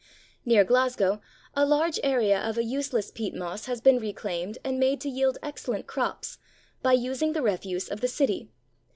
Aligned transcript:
Near 0.45 0.63
Glasgow 0.63 1.21
a 1.53 1.63
large 1.63 1.99
area 2.03 2.39
of 2.41 2.57
a 2.57 2.63
useless 2.63 3.11
peat 3.11 3.35
moss 3.35 3.67
has 3.67 3.81
been 3.81 3.99
reclaimed 3.99 4.57
and 4.63 4.79
made 4.79 4.99
to 5.01 5.09
yield 5.09 5.37
excellent 5.43 5.85
crops, 5.85 6.39
by 6.81 6.93
using 6.93 7.33
the 7.33 7.43
refuse 7.43 7.87
of 7.87 8.01
the 8.01 8.07
city. 8.07 8.49